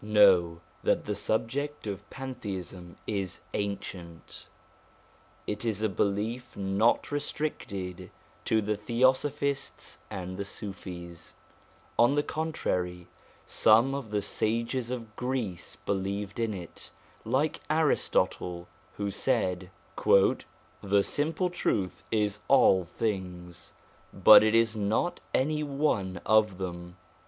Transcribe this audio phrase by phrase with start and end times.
[0.03, 4.47] Know that the subject of Pantheism is ancient:
[5.45, 8.09] it is a belief not restricted
[8.45, 11.35] to the Theosophists and the Sufis;
[11.99, 13.05] on the contrary,
[13.45, 16.89] some of the sages of Greece believed in it,
[17.23, 19.69] like Aristotle, who said:
[20.03, 23.71] 'The simple truth is all things,
[24.11, 26.97] but it is not any one of them.'